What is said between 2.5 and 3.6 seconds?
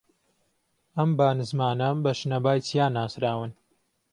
چیا ناسراون